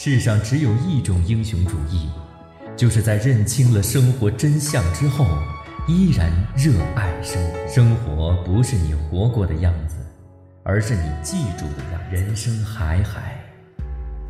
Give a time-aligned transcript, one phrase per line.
[0.00, 2.08] 世上只有一种英雄主义，
[2.76, 5.26] 就是在认清了生活真相之后，
[5.88, 7.66] 依然热爱生活。
[7.66, 9.96] 生活不是你活过的样子，
[10.62, 12.00] 而是你记住的样。
[12.12, 13.44] 人生海海，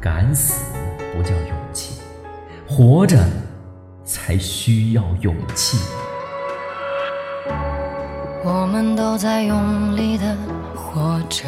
[0.01, 0.65] 敢死
[1.15, 2.01] 不叫勇气，
[2.67, 3.23] 活着
[4.07, 5.77] 才需要勇气。
[8.43, 10.35] 我们都在用力的
[10.75, 11.45] 活着。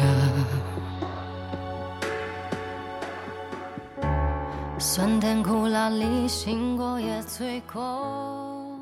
[4.81, 8.79] 酸甜苦辣里，醒过也醉过。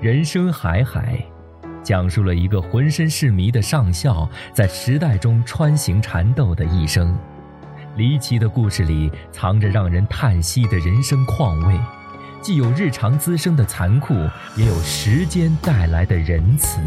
[0.00, 1.24] 人生海海，
[1.84, 7.16] 讲述了一个浑身是谜的上校在时代中穿行缠斗的一生。
[7.94, 11.78] 离奇的故事里藏着让人叹息的人生况味，
[12.42, 14.14] 既有日常滋生的残酷，
[14.56, 16.80] 也有时间带来的仁慈。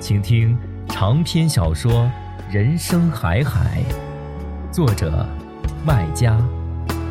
[0.00, 0.56] 请听
[0.88, 2.10] 长篇小说。
[2.50, 3.82] 人生海海，
[4.70, 5.26] 作者
[5.86, 6.38] 麦家，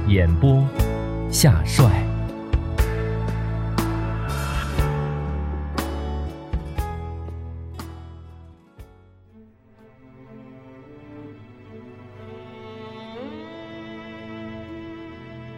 [0.08, 0.64] 演播
[1.32, 1.90] 夏帅。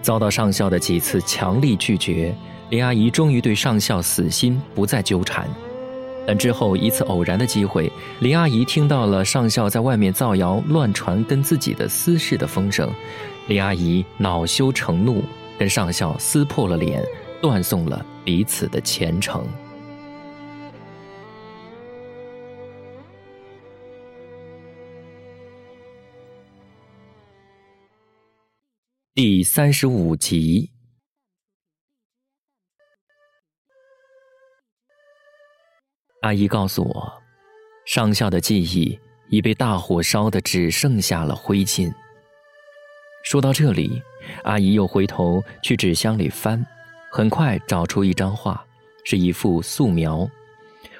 [0.01, 2.33] 遭到上校的几次强力拒绝，
[2.69, 5.47] 林阿姨终于对上校死心，不再纠缠。
[6.25, 12.89] 但之后一次偶然的机会，林阿姨听到了上校在外面造谣、乱传跟自己的私事的风声，
[13.47, 15.21] 林阿姨恼羞成怒，
[15.59, 17.03] 跟上校撕破了脸，
[17.41, 19.45] 断送了彼此的前程。
[29.13, 30.72] 第三十五集。
[36.23, 37.13] 阿姨告诉我，
[37.83, 41.93] 上校的记忆已被大火烧的只剩下了灰烬。
[43.25, 44.01] 说到这里，
[44.43, 46.65] 阿姨又回头去纸箱里翻，
[47.11, 48.63] 很快找出一张画，
[49.03, 50.25] 是一幅素描，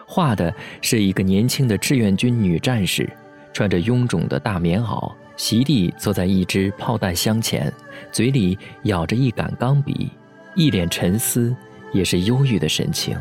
[0.05, 3.09] 画的是一个年轻的志愿军女战士，
[3.53, 7.73] 穿着臃肿的大棉袄，席地坐在一只炮弹箱前，
[8.11, 10.11] 嘴里咬着一杆钢笔，
[10.53, 11.55] 一脸沉思，
[11.93, 13.17] 也是忧郁的神情。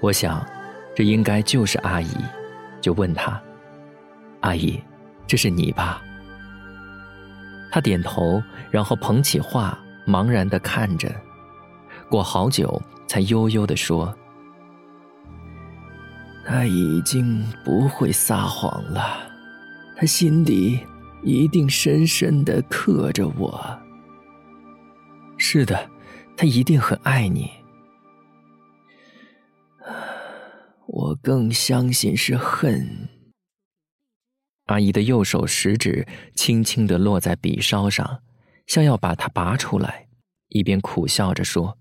[0.00, 0.44] 我想，
[0.96, 2.08] 这应该就是阿姨，
[2.80, 3.40] 就问她
[4.40, 4.82] ：“阿姨，
[5.26, 6.02] 这是你吧？”
[7.70, 11.14] 她点头，然后捧起画，茫然的看着，
[12.08, 14.12] 过好久，才悠悠的说
[16.46, 19.18] ：“他已经不会撒谎了，
[19.96, 20.80] 他心底
[21.22, 23.78] 一定深深的刻着我。
[25.36, 25.88] 是的，
[26.36, 27.50] 他一定很爱你。”
[30.92, 33.08] 我更相信是恨。
[34.64, 38.24] 阿姨的右手食指轻轻的落在笔梢上，
[38.66, 40.08] 像要把它拔出来，
[40.48, 41.78] 一边苦笑着说：“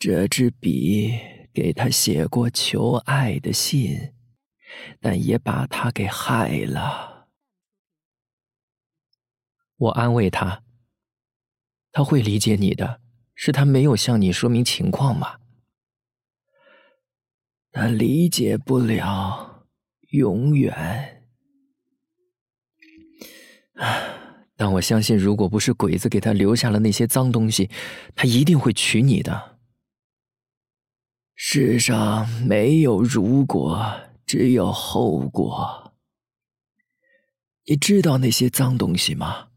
[0.00, 1.16] 这支笔
[1.54, 4.14] 给他写过求爱的信，
[5.00, 7.28] 但也把他给害了。”
[9.78, 10.64] 我安慰他
[11.92, 13.00] ：“他会理解你的，
[13.36, 15.36] 是他没有向你说明情况吗？”
[17.72, 19.66] 他理解不了，
[20.10, 21.24] 永远。
[24.56, 27.70] 但我相信，如果不是鬼子给他留下了那些脏东西，
[28.14, 29.58] 他一定会娶你的。
[31.34, 33.82] 世上没有如果，
[34.26, 35.94] 只有后果。
[37.64, 39.48] 你知道那些脏东西吗？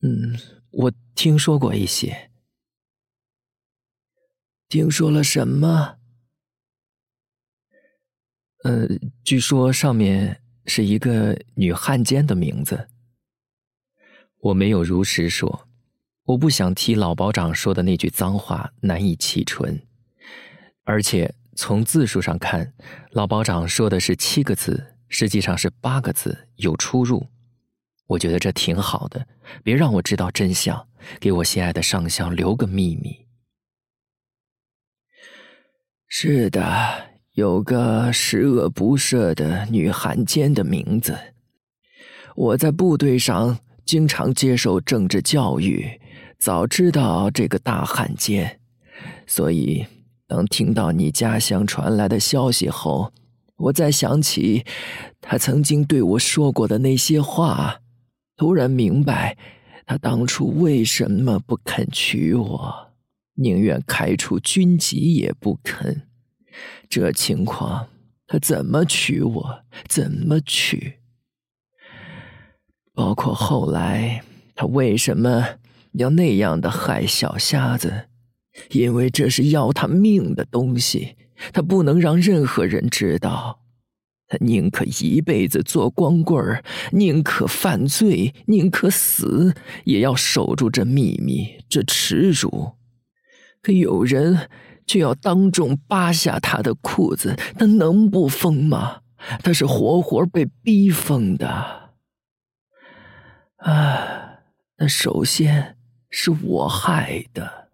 [0.00, 0.38] 嗯，
[0.70, 2.30] 我听说过一些。
[4.68, 5.99] 听说了什么？
[8.64, 8.86] 呃，
[9.24, 12.88] 据说上面是一个女汉奸的名字。
[14.38, 15.68] 我没有如实说，
[16.24, 19.80] 我不想提老保长说的那句脏话，难以启唇。
[20.84, 22.74] 而且从字数上看，
[23.12, 27.28] 老保长说的是七个字，实际上是八个字，有出入。
[28.06, 29.26] 我觉得这挺好的，
[29.62, 30.88] 别让我知道真相，
[31.18, 33.26] 给我心爱的上校留个秘密。
[36.08, 37.09] 是的。
[37.34, 41.16] 有个十恶不赦的女汉奸的名字。
[42.34, 46.00] 我在部队上经常接受政治教育，
[46.38, 48.60] 早知道这个大汉奸，
[49.26, 49.86] 所以
[50.26, 53.12] 当听到你家乡传来的消息后，
[53.56, 54.64] 我再想起
[55.20, 57.80] 他曾经对我说过的那些话，
[58.36, 59.36] 突然明白
[59.86, 62.88] 他当初为什么不肯娶我，
[63.34, 66.08] 宁愿开除军籍也不肯。
[66.88, 67.88] 这情况
[68.26, 70.94] 他怎么娶我，怎么娶。
[72.92, 74.22] 包括后来，
[74.54, 75.46] 他为什么
[75.92, 78.08] 要那样的害小瞎子？
[78.70, 81.16] 因为这是要他命的东西，
[81.52, 83.60] 他不能让任何人知道。
[84.26, 86.62] 他宁可一辈子做光棍儿，
[86.92, 89.54] 宁可犯罪，宁可死，
[89.84, 92.72] 也要守住这秘密，这耻辱。
[93.62, 94.48] 可有人
[94.86, 99.00] 却要当众扒下他的裤子，他能不疯吗？
[99.42, 101.46] 他是活活被逼疯的。
[103.56, 104.40] 啊，
[104.78, 105.76] 那首先
[106.08, 107.68] 是我害的。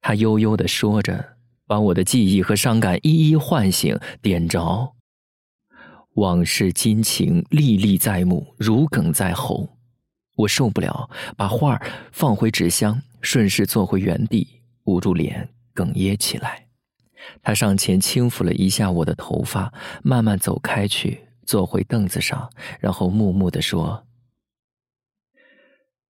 [0.00, 1.36] 他悠悠的说着。
[1.68, 4.94] 把我的记忆和伤感一一唤醒，点着。
[6.12, 9.68] 往事今情历历在目，如鲠在喉。
[10.36, 11.82] 我受不了，把画
[12.12, 16.68] 放回纸箱，顺势坐回原地，捂住脸，哽咽起来。
[17.42, 19.74] 他上前轻抚了一下我的头发，
[20.04, 24.06] 慢慢走开去，坐回凳子上，然后木木的说：“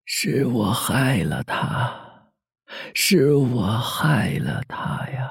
[0.04, 2.32] 是我害了他，
[2.92, 5.30] 是我害了他呀。”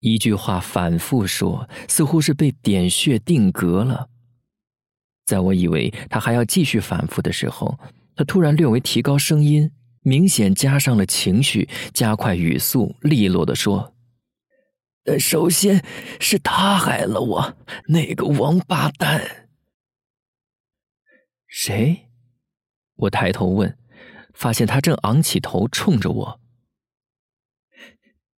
[0.00, 4.08] 一句话反复说，似乎是被点穴定格了。
[5.26, 7.78] 在我以为他还要继续反复的时候，
[8.16, 9.70] 他突然略微提高声音，
[10.00, 13.94] 明显加上了情绪，加快语速，利落的说
[15.18, 15.84] ：“首先
[16.20, 17.56] 是他害了我，
[17.88, 19.48] 那个王八蛋。”
[21.46, 22.08] 谁？
[22.96, 23.76] 我抬头问，
[24.34, 26.40] 发现他正昂起头冲着我。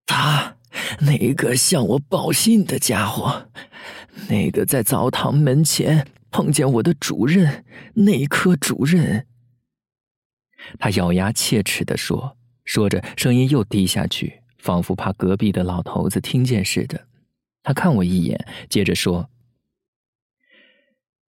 [0.05, 0.57] 他。
[1.01, 3.47] 那个向我报信的家伙，
[4.27, 9.27] 那个在澡堂门前碰见我的主任，内科主任。
[10.79, 17.07] 他咬牙切齿的说，说着声音又低下去，仿佛怕隔壁的老头子听见似的。
[17.61, 19.29] 他看我一眼，接着说：“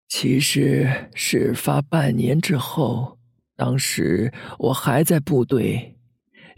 [0.09, 3.19] 其实事发半年之后，
[3.55, 5.97] 当时我还在部队。”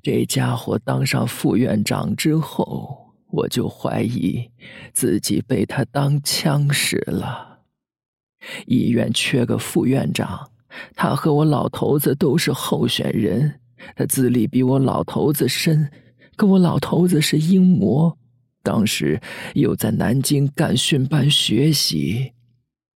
[0.04, 4.51] 这家伙当上副院长之后，我就怀疑
[4.94, 7.62] 自己被他当枪使了。
[8.68, 10.51] 医院缺个副院长，
[10.95, 13.60] 他和我老头子都是候选人。
[13.95, 15.92] 他资历比我老头子深，
[16.36, 18.18] 可我老头子是英模，
[18.63, 19.22] 当时
[19.54, 22.33] 又在南京干训班学习，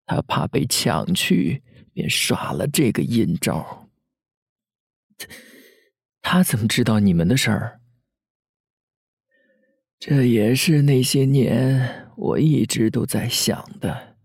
[0.06, 1.62] 他怕被抢去，
[1.92, 3.88] 便耍了这个阴招。
[6.22, 7.80] 他怎么知道你们的事儿？
[9.98, 14.16] 这也是那些年我一直都在想的。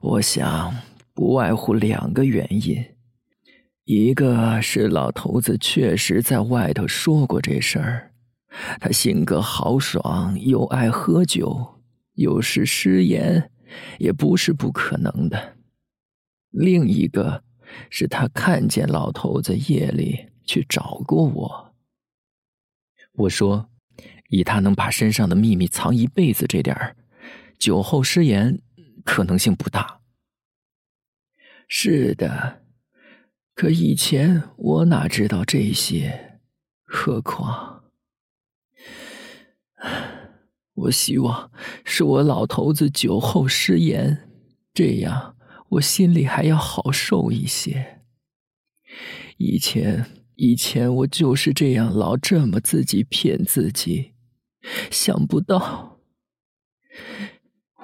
[0.00, 0.74] 我想，
[1.20, 2.82] 不外乎两个原因：
[3.84, 8.14] 一个是老头子确实在外头说过这事儿，
[8.80, 11.82] 他性格豪爽，又爱喝酒，
[12.14, 13.50] 有时失言，
[13.98, 15.38] 也不是不可能的；
[16.52, 17.44] 另一个
[17.90, 20.30] 是他看见老头子夜里。
[20.46, 21.74] 去找过我。
[23.12, 23.68] 我说，
[24.30, 26.96] 以他能把身上的秘密藏一辈子这点儿，
[27.58, 28.58] 酒后失言
[29.04, 29.99] 可能性不大。
[31.72, 32.64] 是的，
[33.54, 36.40] 可以前我哪知道这些？
[36.84, 37.84] 何况，
[40.74, 41.52] 我希望
[41.84, 44.28] 是我老头子酒后失言，
[44.74, 45.36] 这样
[45.68, 48.00] 我心里还要好受一些。
[49.38, 50.06] 以前。
[50.42, 54.14] 以前我就是这样，老这么自己骗自己。
[54.90, 56.00] 想不到，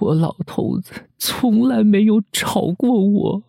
[0.00, 3.42] 我老头子从来没有吵过我。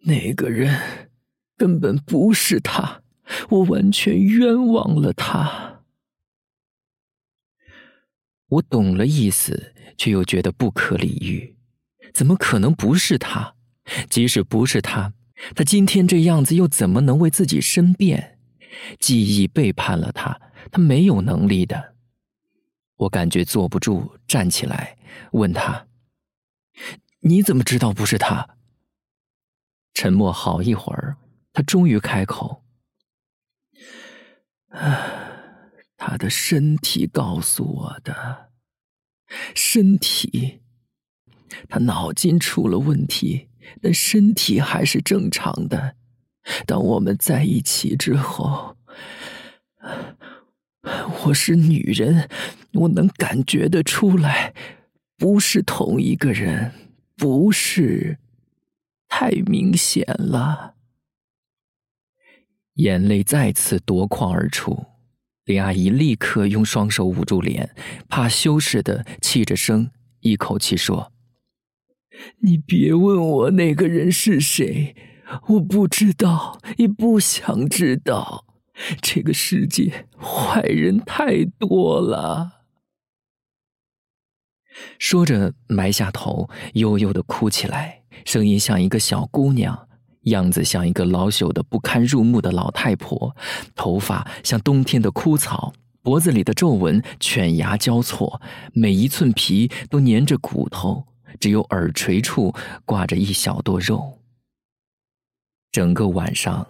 [0.00, 1.08] 那个人
[1.56, 3.02] 根本不是他，
[3.50, 5.82] 我完全冤枉了他。
[8.48, 11.56] 我懂了意思，却又觉得不可理喻。
[12.14, 13.54] 怎么可能不是他？
[14.08, 15.12] 即使不是他。
[15.54, 18.38] 他今天这样子，又怎么能为自己申辩？
[18.98, 21.94] 记忆背叛了他，他没有能力的。
[22.96, 24.98] 我感觉坐不住，站起来
[25.32, 25.86] 问他
[27.28, 28.56] ：“你怎么知道不是他？”
[29.94, 31.16] 沉默好一会儿，
[31.52, 32.64] 他终于开口
[35.96, 38.50] ：“他的身体告诉我的，
[39.54, 40.60] 身体，
[41.68, 43.48] 他脑筋出了问题。”
[43.82, 45.94] 但身体还是正常的。
[46.64, 48.78] 当我们在一起之后，
[51.24, 52.30] 我是女人，
[52.72, 54.54] 我能感觉得出来，
[55.18, 56.72] 不是同一个人，
[57.18, 58.18] 不是，
[59.08, 60.76] 太明显了。
[62.74, 64.86] 眼泪再次夺眶而出，
[65.44, 67.74] 林阿姨立刻用双手捂住脸，
[68.08, 71.12] 怕羞似的气着声，一口气说
[72.42, 74.94] ：“你别问我那个人是谁，
[75.48, 78.44] 我不知道，也不想知道。
[79.02, 82.57] 这个世界坏人太多了。”
[84.98, 89.86] 说着，埋下头，悠悠的哭起来，声音像一个小姑娘。
[90.22, 93.34] 样子像一个老朽的不堪入目的老太婆，
[93.74, 98.42] 头发像冬天的枯草，脖子里的皱纹犬牙交错，
[98.74, 101.06] 每一寸皮都粘着骨头，
[101.40, 102.52] 只有耳垂处
[102.84, 104.18] 挂着一小朵肉。
[105.72, 106.66] 整个晚上，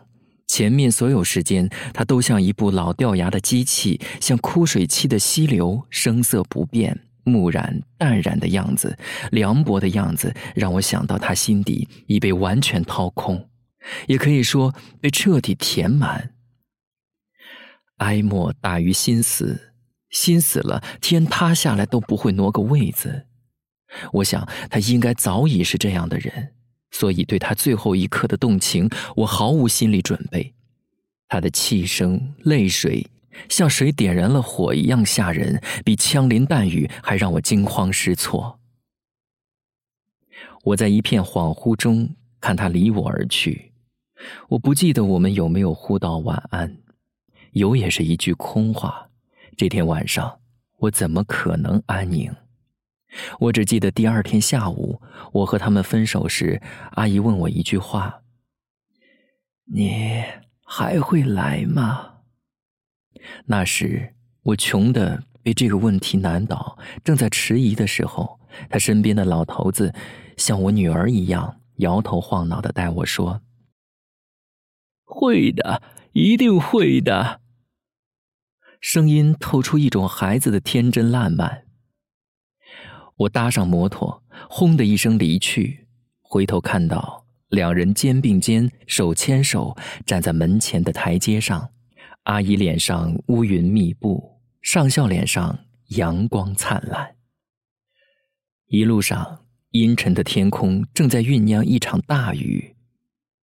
[0.47, 7.08] 前面所有时间，她都像一部老掉牙的机器，像枯水期的溪流，声色不变。
[7.29, 8.99] 木然淡然的样子，
[9.31, 13.49] 凉薄的样子，让我想到他心底已被完全掏空，
[14.07, 16.35] 也可以说被彻底填满。
[17.99, 19.73] 哀莫大于心死，
[20.11, 23.27] 心死了，天塌下来都不会挪个位子。
[24.13, 26.55] 我想他应该早已是这样的人，
[26.91, 30.55] 所以对他最后一刻的动情，我毫无心理准备。
[31.29, 33.07] 他的气声，泪水。
[33.49, 38.59] 像水点燃了火一样吓人，比枪林弹雨还让我惊慌失措。
[40.64, 42.09] 我在一片恍惚中
[42.40, 43.73] 看他离我而去，
[44.49, 46.78] 我不记得我们有没有互道晚安，
[47.52, 49.09] 有也是一句空话。
[49.57, 50.40] 这天晚上，
[50.78, 52.35] 我怎么可能安宁？
[53.40, 55.00] 我只记得第二天下午，
[55.33, 56.61] 我和他们分手时，
[56.92, 58.23] 阿姨问我一句话
[59.64, 60.23] ：“你
[60.62, 62.08] 还会来吗？”
[63.47, 68.38] 那时我穷的被这个问题难倒，正在迟疑的时候，
[68.69, 69.95] 他身边的老头子
[70.37, 73.43] 像我女儿一样摇头晃脑的带我说
[75.05, 77.41] ：“会的，一定会的。”
[78.81, 81.65] 声音透出一种孩子的天真烂漫。
[83.17, 85.88] 我搭上摩托，轰的一声离去，
[86.21, 91.71] 回头看到两人肩并肩、手牵手站在门前的台阶上。
[92.29, 97.17] 阿姨脸上乌云密布，上校脸上阳光灿烂。
[98.67, 102.77] 一路上，阴沉的天空正在酝酿一场大雨，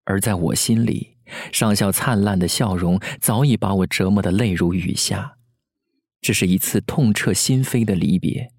[0.05, 1.17] 而在我心里，
[1.51, 5.39] 上校灿烂的笑容早已把我折磨得泪如雨下。
[6.21, 8.53] 这是一次痛彻心扉的离别。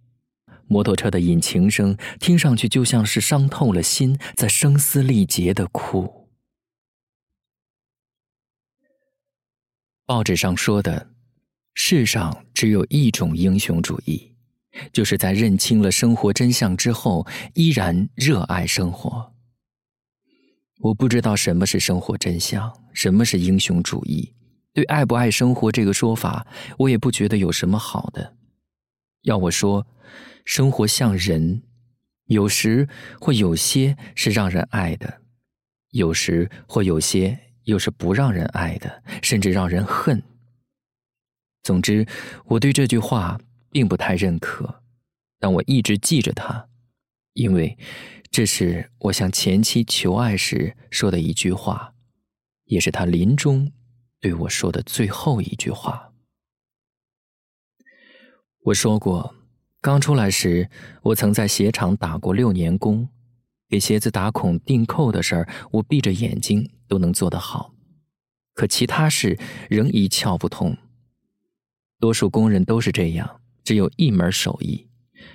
[0.65, 6.14] 摩托车的引擎声听上去就像是伤透了心，在声嘶力竭的哭。
[10.07, 11.09] 报纸上说的，
[11.73, 14.35] 世上只有一种英雄主义，
[14.93, 19.33] 就是在认清了生活真相之后，依然热爱生活。
[20.77, 24.31] 我不知道什么是生活真相，什么是英雄主义。
[24.73, 26.45] 对爱不爱生活这个说法，
[26.77, 28.35] 我也不觉得有什么好的。
[29.23, 29.87] 要我说，
[30.45, 31.63] 生活像人，
[32.25, 32.87] 有时
[33.19, 35.21] 或有些是让人爱的，
[35.89, 37.39] 有时或有些。
[37.65, 40.21] 又是不让人爱的，甚至让人恨。
[41.61, 42.07] 总之，
[42.45, 43.39] 我对这句话
[43.71, 44.83] 并不太认可，
[45.39, 46.67] 但我一直记着它，
[47.33, 47.77] 因为
[48.31, 51.93] 这是我向前妻求爱时说的一句话，
[52.65, 53.71] 也是他临终
[54.19, 56.13] 对我说的最后一句话。
[58.65, 59.35] 我说过，
[59.81, 60.69] 刚出来时，
[61.01, 63.07] 我曾在鞋厂打过六年工。
[63.75, 67.73] 给鞋子打孔、钉扣的事儿，我闭着眼睛都能做得好，
[68.53, 69.37] 可其他事
[69.69, 70.77] 仍一窍不通。
[71.99, 74.87] 多数工人都是这样，只有一门手艺，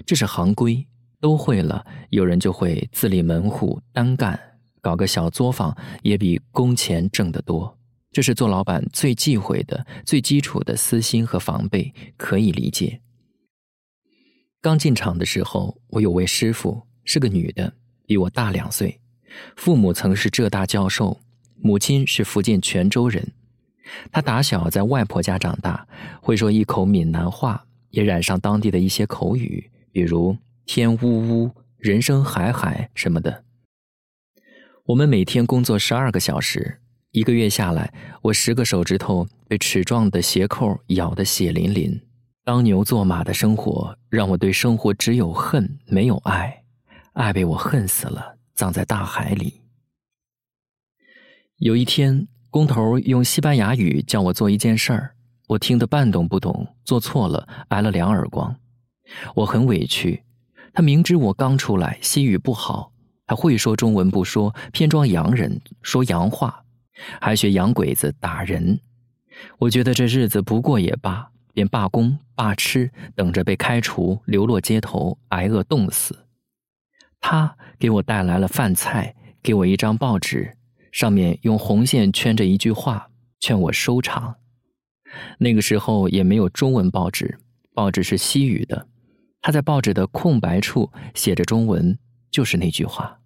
[0.07, 0.87] 这是行规，
[1.21, 4.41] 都会了，有人就会自立门户单干，
[4.81, 7.79] 搞个小作坊也比工钱挣得多。
[8.11, 13.03] 这是做老板最忌讳的、最基础的私心和防备，可以理解。
[14.63, 17.75] 刚进厂的时候，我有位师傅是个女的。
[18.11, 18.99] 比我大两岁，
[19.55, 21.21] 父母曾是浙大教授，
[21.61, 23.25] 母亲是福建泉州人。
[24.11, 25.87] 他打小在外婆家长大，
[26.21, 30.37] 会说一口闽南话，也染上当地的一些口语，比如
[30.67, 33.45] “天呜呜”“人生海海”什么的。
[34.87, 36.81] 我们每天工作十二个小时，
[37.13, 42.01] 一个月下来，我十个手指头被齿状的鞋扣咬得血淋淋。
[42.43, 46.60] 当牛做马的生活，让我对生活只有恨，没有爱。
[47.15, 49.63] 爱被我恨死了，葬在大海里。
[51.57, 55.15] 有一天，工头用西班牙语叫我做一件事儿，
[55.49, 58.57] 我听得半懂不懂，做错了挨了两耳光，
[59.35, 60.23] 我很委屈。
[60.73, 62.93] 他明知我刚出来，西语不好，
[63.27, 66.65] 他会说中文不说，偏装洋人，说洋话，
[67.21, 68.79] 还学洋鬼子打人。
[69.59, 76.17] 我觉得这日子不过也罢，便罢工罢吃，等着被开除，流落街头，挨饿冻死。
[77.21, 80.57] 他给我带来了饭菜，给我一张报纸，
[80.91, 84.37] 上面用红线圈着一句话，劝我收场。
[85.39, 87.39] 那个时候也没有中文报纸，
[87.75, 88.89] 报纸是西语的。
[89.43, 91.99] 他在报纸的空白处写着中文，
[92.31, 93.21] 就是那句话。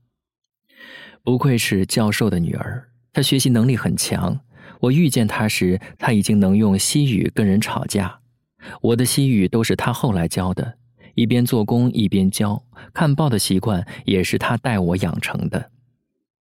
[1.22, 4.40] 不愧是教授的女儿，她学习能力很强。
[4.80, 8.20] 我遇见她时，她已经能用西语跟人吵架。
[8.80, 10.78] 我的西语都是她后来教的，
[11.14, 12.62] 一边做工一边教。
[12.92, 15.70] 看报的习惯也是他带我养成的。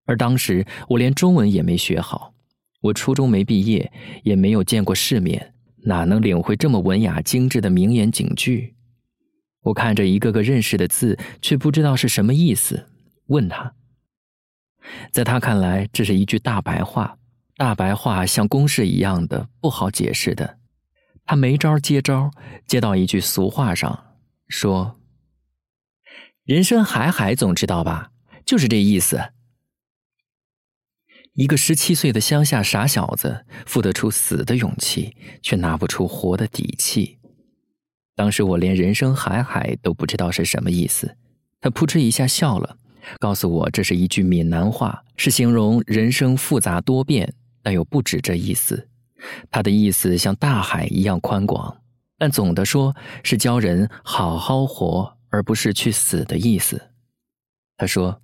[0.05, 2.33] 而当时我连中文也没学好，
[2.81, 3.91] 我初中没毕业，
[4.23, 5.53] 也没有见过世面，
[5.83, 8.75] 哪能领会这么文雅精致的名言警句？
[9.61, 12.85] 我看着一个个认识的字，却不知道是什么意思，
[13.27, 13.73] 问他。
[15.11, 17.17] 在他看来，这是一句大白话，
[17.55, 20.57] 大白话像公式一样的不好解释的。
[21.25, 22.29] 他没招接招，
[22.67, 24.12] 接到一句俗话上，
[24.47, 24.99] 说
[26.45, 28.11] ：“人生海海，总知道吧？
[28.45, 29.31] 就是这意思。”
[31.33, 37.17] 一个十七岁的乡下傻小子，付得出死的勇气，却拿不出活的底气。
[38.15, 41.17] 当时我连“人生海海”都不知道是什么意思，
[41.59, 42.77] 他扑哧一下笑了。
[43.19, 47.33] 告诉我，这是一句闽南话，是形容人生复杂多变，
[47.63, 48.87] 但又不止这意思。
[49.49, 51.81] 它的意思像大海一样宽广，
[52.23, 56.91] 但总的说是教人好好活，而不是去死的意思。
[57.75, 58.21] 他说：“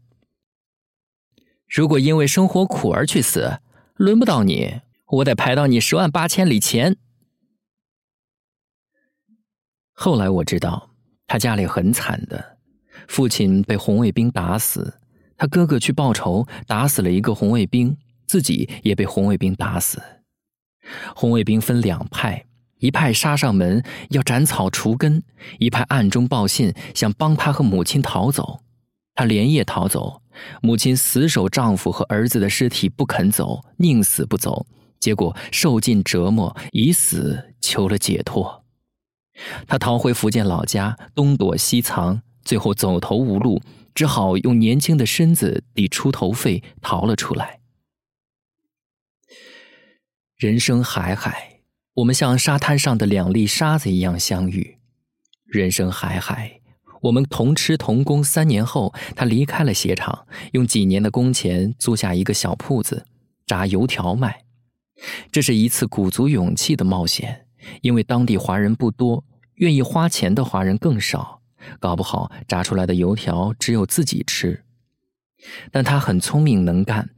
[1.67, 3.59] 如果因为生活苦而去死，
[3.95, 6.95] 轮不到你，我得排到你十万八千里前。”
[9.91, 10.91] 后来我知道，
[11.27, 12.57] 他家里很惨的。
[13.09, 14.97] 父亲被红卫兵打死，
[15.35, 20.01] 他哥哥去报仇，打死了一个红卫兵，自己也被红卫兵打死。
[21.13, 22.45] 红卫兵分两派，
[22.79, 25.23] 一派杀上门要斩草除根，
[25.59, 28.61] 一派暗中报信想帮他和母亲逃走。
[29.15, 30.21] 他连夜逃走，
[30.61, 34.65] 母亲死守丈夫和儿子的尸体不肯走，宁死不走，
[34.99, 38.65] 结果受尽折磨，以死求了解脱。
[39.67, 42.21] 他逃回福建老家，东躲西藏。
[42.41, 43.61] 最后走投无路，
[43.93, 47.59] 只好用年轻的身子抵出头费逃了出来。
[50.35, 51.58] 人生海海，
[51.99, 54.77] 我们像沙滩上的两粒沙子一样相遇。
[55.45, 56.61] 人生海海，
[57.01, 58.23] 我们同吃同工。
[58.23, 63.05] 三年后，他离开了鞋厂，用几年的工钱租下一个小铺子，
[63.45, 64.45] 炸油条卖。
[65.31, 67.45] 这是一次鼓足勇气的冒险，
[67.81, 71.41] 因为当地华人不多，愿意花钱的华人更少。
[71.81, 74.63] 搞不好炸出来的油条只有自己吃，
[75.69, 77.09] 但他很聪明能干，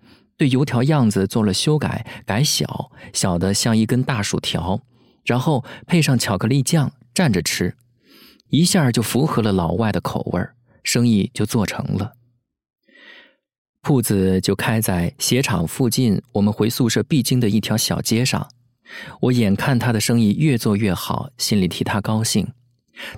[0.41, 4.81] 对油条样子做了修改，改小，小的像一根大薯条，
[5.23, 7.75] 然后配上巧克力酱蘸着吃，
[8.49, 10.41] 一下就符合了老外的口味
[10.81, 12.13] 生意就做成了。
[13.83, 18.49] 铺子就开在鞋厂附近，我们回宿舍必经的一条小街上。
[19.19, 22.51] 我眼看他的生意越做越好，心里替他高兴。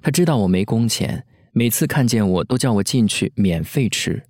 [0.01, 4.23] 他知道我没工钱，每次看见我都叫我进去免费吃。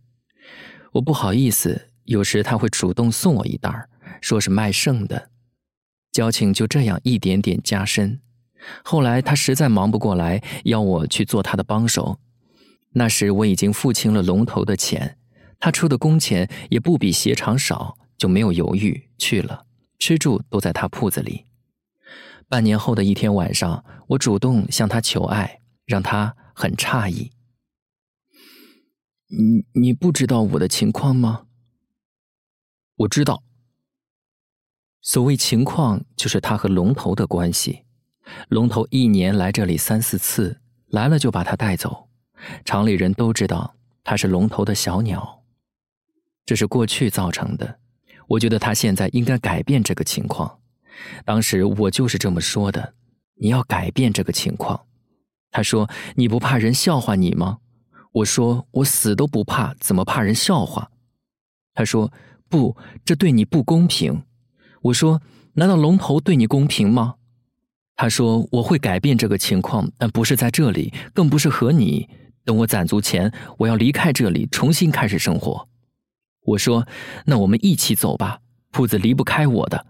[0.91, 3.89] 我不好意思，有时他会主动送我一袋儿，
[4.21, 5.29] 说是卖剩的。
[6.11, 8.19] 交情就这样一点点加深。
[8.83, 12.19] 后来他实在忙不过来，要我去做他的帮手。
[12.91, 15.17] 那时我已经付清了龙头的钱，
[15.59, 19.65] 他出的工钱也不比鞋厂少，就没有犹豫去了。
[19.97, 21.45] 吃住都在他铺子里。
[22.47, 27.31] 半年后的一天晚上，我主动向他求爱，让他很诧异。
[29.27, 31.47] 你你不知道我的情况吗？
[32.95, 33.43] 我知道。
[35.01, 37.83] 所谓情况，就是他和龙头的关系。
[38.49, 42.09] 龙头一年来这里三四次，来了就把他带走。
[42.63, 45.43] 厂里人都知道他是龙头的小鸟，
[46.45, 47.79] 这是过去造成的。
[48.27, 50.59] 我觉得他现在应该改变这个情况。
[51.25, 52.93] 当时我就是这么说的，
[53.35, 54.85] 你要改变这个情况。
[55.51, 57.59] 他说：“你不怕人笑话你吗？”
[58.13, 60.89] 我说：“我死都不怕，怎么怕人笑话？”
[61.75, 62.11] 他说
[62.53, 64.23] ：“不，这对你不公平。”
[64.83, 65.19] 我说
[65.57, 67.15] ：“难道龙头对你公平吗？”
[67.97, 72.07] 他说：“我会改变这个情况，但不是在这里，更不是和你。
[72.45, 75.67] 等我攒足钱，我要离开这里，重新开始生活。”
[76.45, 76.87] 我说
[77.25, 79.87] ：“那我们一起走吧，铺子离不开我的。”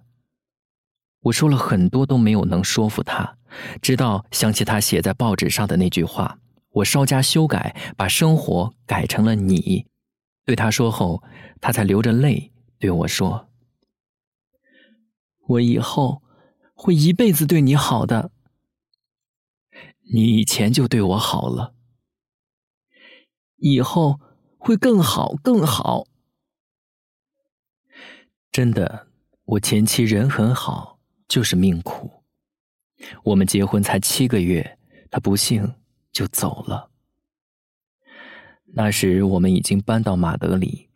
[1.23, 3.37] 我说了很多都没有能说服他，
[3.81, 6.37] 直到想起他写在报纸上的那句话，
[6.71, 9.85] 我稍加修改，把生活改成了你。
[10.45, 11.23] 对他说后，
[11.59, 12.51] 他才流着泪
[12.83, 13.47] 对我说
[15.47, 16.21] ：“我以后
[16.73, 18.29] 会一辈子对你好的。
[20.13, 21.73] 你以前就对我好了，
[23.55, 24.19] 以后
[24.57, 26.07] 会更好更好。
[28.51, 29.07] 真的，
[29.45, 32.25] 我前妻人很好，就是命苦。
[33.23, 34.77] 我们结婚才七个月，
[35.09, 35.75] 她不幸
[36.11, 36.91] 就走了。
[38.73, 40.89] 那时我们已经搬到马德里，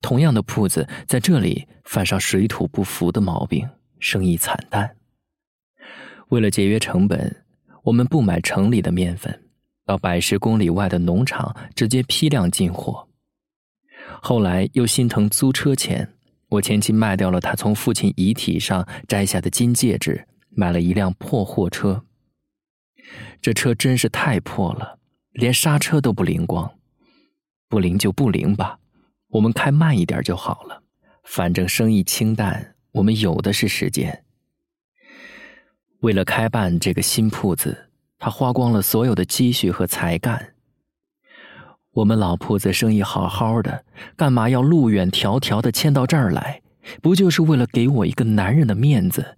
[0.00, 4.96] 同样的铺子在这里犯上水土不服的毛病，生意惨淡。
[6.28, 7.44] 为了节约成本。
[7.82, 9.48] 我们不买城里的面粉，
[9.86, 13.08] 到百十公里外的农场直接批量进货。
[14.20, 16.12] 后来又心疼租车钱，
[16.50, 22.04] 我前妻卖掉了她从父亲遗体上摘下的金戒指，买了一辆破货车。
[23.40, 24.98] 这车真是太破了，
[25.32, 26.70] 连刹车都不灵光。
[27.66, 28.78] 不灵就不灵吧，
[29.30, 30.82] 我们开慢一点就好了。
[31.24, 34.24] 反正生意清淡，我们有的是时间。
[36.00, 40.54] 为了开办这个新铺子，他花光了所有的积蓄和才干。
[41.92, 43.84] 我们老铺子生意好好的，
[44.16, 46.62] 干嘛要路远迢迢的迁到这儿来？
[47.02, 49.36] 不就是为了给我一个男人的面子？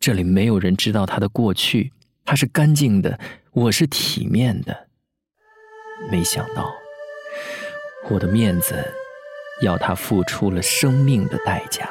[0.00, 1.92] 这里没有人知道他的过去，
[2.24, 3.18] 他是干净的，
[3.52, 4.88] 我是体面的。
[6.10, 6.72] 没想到，
[8.10, 8.74] 我的面子，
[9.60, 11.88] 要他付出了生命的代价。